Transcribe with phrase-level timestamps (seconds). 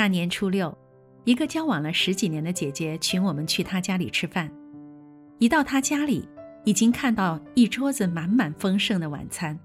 [0.00, 0.74] 大年初六，
[1.24, 4.50] 一个交往了十几年的姐姐请我们去她家里吃饭。
[5.38, 6.26] 一到她家里，
[6.64, 9.60] 已经看到一桌子满满丰盛的晚餐。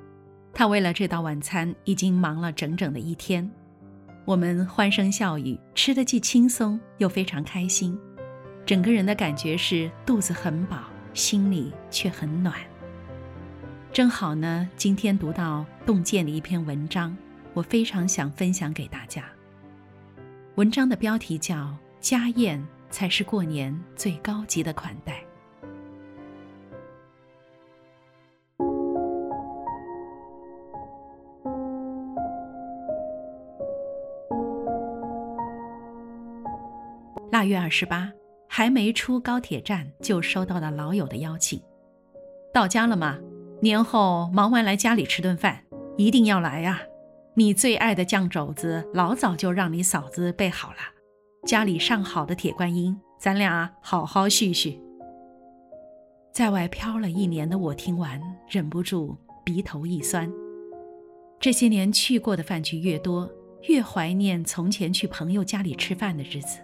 [0.53, 3.49] 她为了这道晚餐已经忙了整整的一天。
[4.25, 7.97] 我们欢声笑语，吃得既轻松又非常开心，
[8.65, 10.79] 整个人的感觉是肚子很饱，
[11.13, 12.54] 心里却很暖。
[13.93, 17.16] 正好呢，今天读到洞见的一篇文章，
[17.53, 19.23] 我非常想分享给大家。
[20.55, 21.54] 文章的标题叫
[22.00, 25.12] 《家宴才是过年最高级的款待》。
[37.34, 38.09] 腊月二十八，
[38.48, 41.62] 还没出高铁站，就收到了老友的邀请。
[42.53, 43.17] 到家了吗？
[43.62, 45.66] 年后忙完来家里吃顿饭，
[45.98, 46.80] 一定要来啊！
[47.38, 50.78] 你最爱的酱肘子，老早就让你嫂子备好了。
[51.45, 54.80] 家里上好的铁观音，咱俩好好叙叙。
[56.31, 60.31] 在外漂了一年的我听完，忍不住鼻头一酸。
[61.38, 63.30] 这些年去过的饭局越多，
[63.67, 66.59] 越怀念从前去朋友家里吃饭的日子。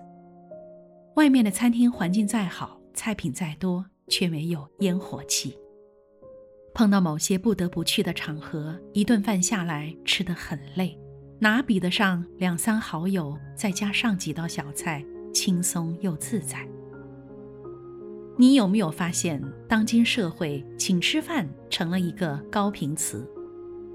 [1.15, 5.57] 外面的餐厅环境再好，菜品再多，却没有烟火气。
[6.73, 10.97] 碰到某些不得不去的场合，一顿饭下来吃得很累，
[11.39, 16.67] 哪比得上两三好友再加上几道小菜，轻松又自在？
[18.37, 23.29] 你有没有发现，当今社会请吃饭成了一个高频词，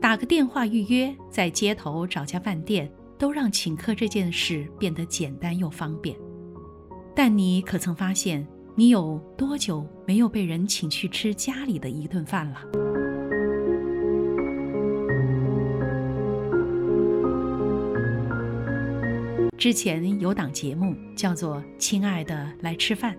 [0.01, 2.89] 打个电话预约，在街头找家饭店，
[3.19, 6.15] 都让请客这件事变得简单又方便。
[7.15, 8.47] 但你可曾发现？
[8.79, 12.61] 你有多久没有被人请去吃家里的一顿饭了？
[19.57, 23.15] 之前有档节目叫做《亲爱的来吃饭》，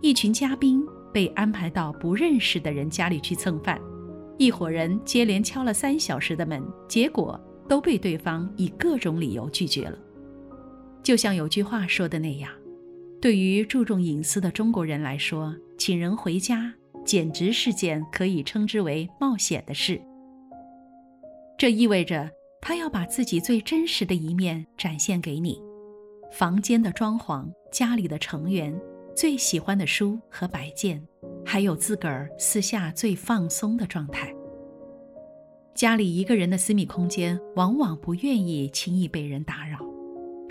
[0.00, 3.80] 一群嘉宾被安排到不认识的人家里去蹭饭，
[4.38, 9.98] 一伙人接连敲了三小时的门，结果都被对方以各种理由拒绝了。
[11.02, 12.48] 就像有句话说的那样。
[13.20, 16.72] 对于注重隐私的中国人来说，请人回家
[17.04, 20.00] 简直是件可以称之为冒险的事。
[21.58, 25.60] 这意味着他要把自己最真实的一面展现给你：
[26.30, 28.78] 房间的装潢、家里的成员、
[29.14, 31.02] 最喜欢的书和摆件，
[31.44, 34.32] 还有自个儿私下最放松的状态。
[35.74, 39.78] 家里一个人的私密空间，往往不愿意轻易被人打扰。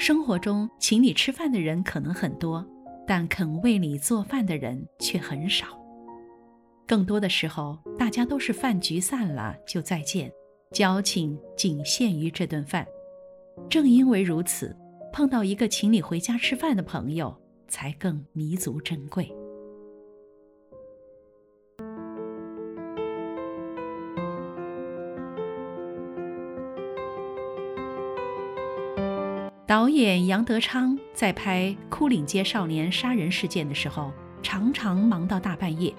[0.05, 2.63] 生活中，请你吃饭的人可能很多，
[3.07, 5.65] 但肯为你做饭的人却很少。
[6.85, 10.31] 更多的时候，大家都是饭局散了就再见，
[10.71, 12.85] 交情仅限于这顿饭。
[13.67, 14.77] 正因为如此，
[15.11, 17.35] 碰到一个请你回家吃饭的朋友，
[17.67, 19.27] 才更弥足珍贵。
[29.67, 34.11] 导演杨德昌在拍《枯岭街少年杀人事件》的时候，
[34.43, 35.91] 常常忙到大半夜。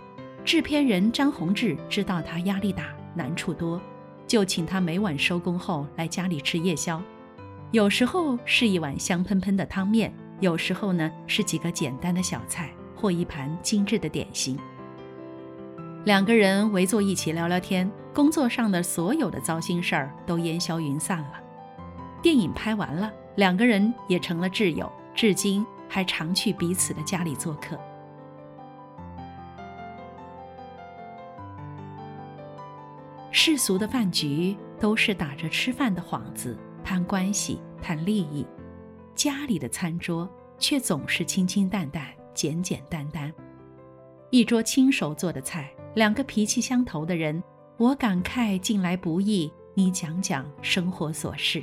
[0.45, 3.81] 制片人张宏志知道他压力大、难处多，
[4.25, 7.03] 就请他每晚收工后来家里吃夜宵。
[7.73, 14.57] 有时候是一碗香喷喷的汤面，有时候呢是几个简单的小菜或一盘精致的点心。
[16.05, 21.33] 两个人围坐一起聊聊天，工作上的所有的糟心事儿都烟消云散了。
[22.23, 23.13] 电影拍完了。
[23.37, 27.79] 两个人也成了挚友，至今还常去彼此的家里做客。
[33.31, 38.47] 世俗的饭局都是打着吃饭的幌子攀关系、谈利益，
[39.15, 43.31] 家里的餐桌却总是清清淡淡、简简单单。
[44.31, 47.43] 一桌亲手做的菜，两个脾气相投的人，
[47.77, 51.63] 我感慨近来不易，你讲讲生活琐事。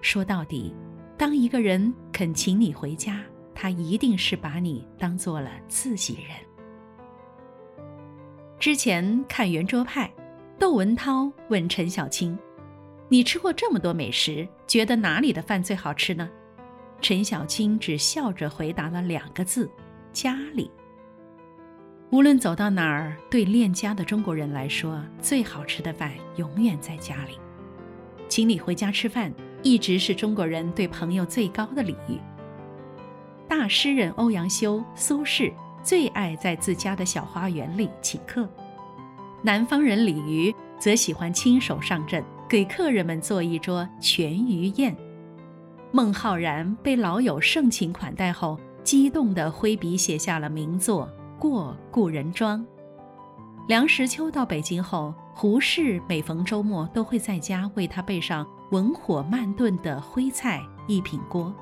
[0.00, 0.74] 说到底。
[1.18, 3.22] 当一个人肯请你回家，
[3.54, 6.36] 他一定是把你当做了自己人。
[8.58, 10.12] 之前看圆桌派，
[10.58, 12.38] 窦文涛问陈小青
[13.08, 16.28] ：“你吃过这么多美食，觉得哪里的饭最好吃呢？”
[17.00, 19.70] 陈小青只笑着回答了两个字
[20.12, 20.70] ：“家里。”
[22.12, 27.38] 无论走到哪儿，对恋家的中国人来说，最好吃的饭永远在家里。
[28.28, 29.32] 请你回家吃饭。
[29.62, 32.18] 一直是中国人对朋友最高的礼遇。
[33.48, 38.48] 大诗人欧阳修、苏轼最爱在自家的小花园里请客，
[39.42, 44.96] 南方人李渔则喜欢亲手上阵，给客人们做一桌全鱼宴。
[45.92, 51.08] 孟浩然被老友盛情款待后，激动地挥笔写下了名作
[51.40, 52.60] 《过故人庄》。
[53.66, 61.52] 梁实秋到北京后，胡适每逢周末都会在家为他备上文火慢炖的徽菜一品锅。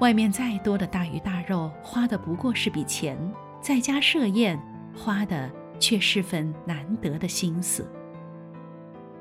[0.00, 3.16] 外面再多的大鱼大肉，花的不过是笔钱；
[3.60, 4.60] 在家设宴，
[4.96, 5.48] 花的
[5.78, 7.88] 却是份难得的心思。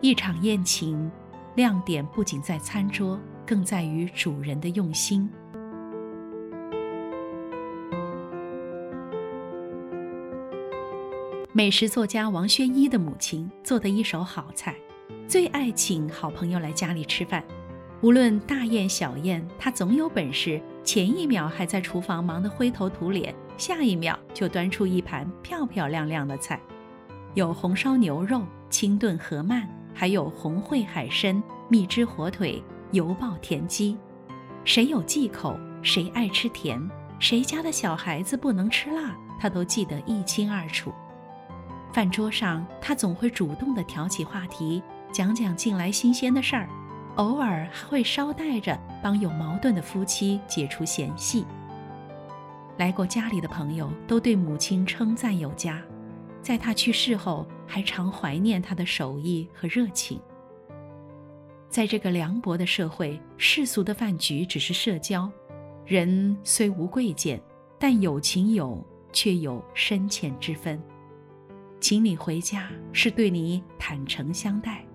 [0.01, 1.12] 一场宴请，
[1.53, 5.29] 亮点不仅在餐桌，更在于主人的用心。
[11.53, 14.74] 美食作家王宣一的母亲做的一手好菜，
[15.27, 17.44] 最爱请好朋友来家里吃饭。
[18.00, 26.57] 无论大宴小宴，她总有本事，前一秒还在厨房忙得灰头土脸，下一秒就端出一盘漂漂亮亮的菜，
[27.33, 33.98] 有红烧牛肉、清炖河鳗，还有红烩海参、蜜汁火腿、油爆田鸡。
[34.63, 36.81] 谁有忌口，谁爱吃甜，
[37.19, 40.94] 谁家的小孩子不能吃辣，她都记得一清二楚。
[41.93, 46.69] 饭桌上，他总会主动地挑起话题，讲讲近来新鲜的事儿。
[47.17, 51.45] 偶尔还会捎带着帮有矛盾的夫妻解除嫌隙。
[52.77, 55.81] 来过家里的朋友都对母亲称赞有加，
[56.41, 60.17] 在她去世后还常怀念她的手艺和热情。
[61.69, 65.29] 在这个凉薄的社会，世俗的饭局只是社交，
[65.85, 67.41] 人虽无贵贱，
[67.77, 70.81] 但有情有却有深浅之分。
[71.81, 74.86] 请你回家是对你坦诚相待，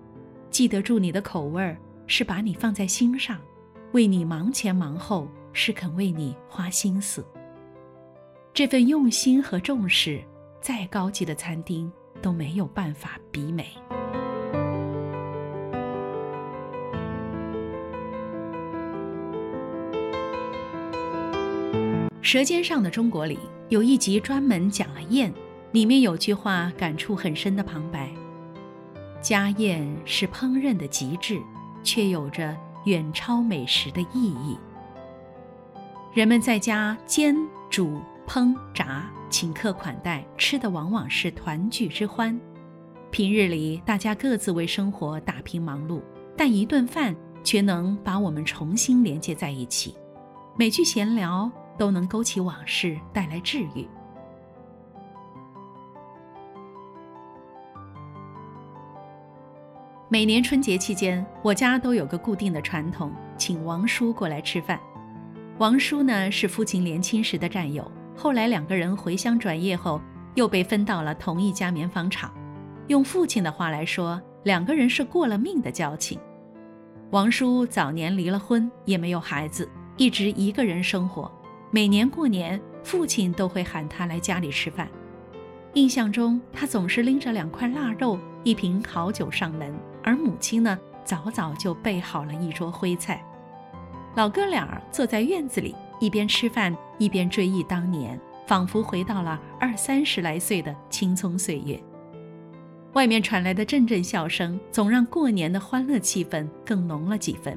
[0.49, 1.77] 记得住你的口味儿。
[2.09, 3.37] 是把你放在心上，
[3.91, 7.21] 为你忙前忙后，是肯为你花心思。
[8.53, 10.23] 这份用心和重视，
[10.61, 11.91] 再高级的餐厅
[12.21, 13.67] 都没有办法比美。
[22.29, 23.37] 《舌尖上的中国》里
[23.67, 25.33] 有一集专门讲了宴，
[25.71, 28.09] 里面有句话感触很深的旁白
[29.21, 31.41] ：“家宴是烹饪的极致。”
[31.83, 32.53] 却有着
[32.83, 34.57] 远超美食的意义。
[36.13, 37.33] 人们在家煎、
[37.69, 42.37] 煮、烹、炸，请客款待，吃的往往是团聚之欢。
[43.09, 46.01] 平日里大家各自为生活打拼忙碌，
[46.35, 49.95] 但一顿饭却能把我们重新连接在一起。
[50.57, 53.87] 每句闲聊都能勾起往事，带来治愈。
[60.09, 64.79] 每年春节期间，我家都有个固定的传统，请王叔过来吃饭。
[65.57, 70.01] 王叔呢是父亲年轻时的战友，后来两个人回乡转业后，
[70.35, 72.33] 又被分到了同一家棉纺厂。
[72.87, 76.17] 用父亲的话来说，两个人是过了命的交情。
[77.11, 81.29] 王叔早年离了婚，也没有孩子，一直一个人生活。
[81.69, 84.87] 每年过年，父亲都会喊他来家里吃饭。
[85.77, 89.71] 印象中，他总是拎着两块腊肉、一瓶好酒上门。
[90.03, 90.75] 而母亲呢，
[91.05, 93.23] 早早就备好了一桌徽菜。
[94.15, 101.79] 老哥俩坐在院子里，一边吃饭一边追忆当年，仿佛回到了二三十来岁的青葱岁月。
[102.93, 107.55] 外面传来的阵阵笑声，总让过年的欢乐气氛更浓了几分。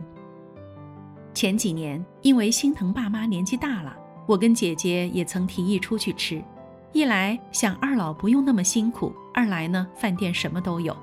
[1.33, 6.45] 前几年，因为心疼爸妈年纪大了，我跟姐姐也曾提议出去吃。
[6.93, 10.97] 一来想二老不用那么辛苦，二来呢，饭店什么都有。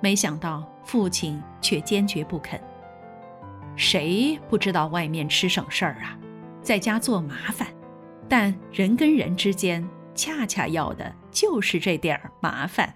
[0.00, 2.60] 没想到父亲却坚决不肯。
[3.76, 6.16] 谁不知道外面吃省事儿啊，
[6.62, 7.68] 在家做麻烦，
[8.28, 12.94] 但人跟人之间恰恰要的就是这点儿麻烦。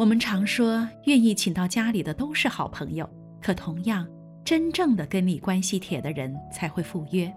[0.00, 3.06] 我们常说，愿意请到家里的都是好朋友，
[3.38, 4.08] 可同样。
[4.42, 7.30] 真正的跟你关系铁的人才会赴约。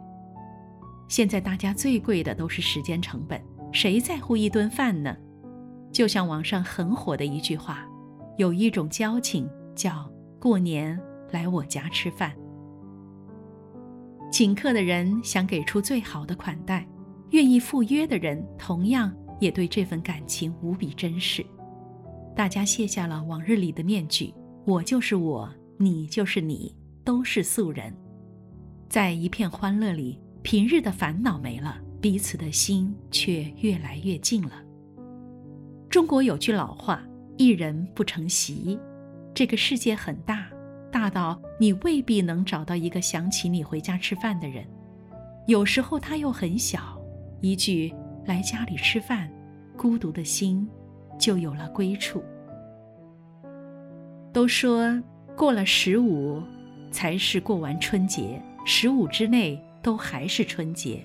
[1.10, 3.44] 现在大家最贵的都是时间成本，
[3.74, 5.14] 谁在乎一顿饭呢？
[5.92, 7.86] 就像网上很火的一句话，
[8.38, 10.98] 有一种交情叫过年
[11.32, 12.34] 来我家吃饭。
[14.32, 16.88] 请客的人想给出最好的款待，
[17.32, 21.46] 愿意赴约的人同样也对这份感情无比珍视。
[22.36, 24.34] 大家卸下了往日里的面具，
[24.66, 26.76] 我就是我，你就是你。
[27.06, 27.94] 都是素人，
[28.88, 34.54] 在一片欢乐里，平日的烦恼没了，彼此的心却越来越近了。
[35.90, 37.04] 中国有句老话
[37.38, 38.80] ：“一人不成席。”
[39.36, 40.48] 这个世界很大，
[40.90, 44.64] 大到你未必能找到一个想起你回家吃饭的人；
[45.46, 46.98] 有时候他又很小，
[47.42, 47.94] 一句
[48.26, 49.30] “来家里吃饭”，
[49.76, 50.66] 孤独的心
[51.20, 52.24] 就有了归处。
[54.32, 55.02] 都说
[55.36, 56.42] 过了十五，
[56.92, 61.04] 才是过完春节，十五之内都还是春节。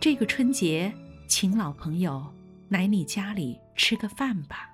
[0.00, 0.92] 这个春节，
[1.28, 2.24] 请老朋友
[2.68, 4.73] 来你家里吃个饭吧。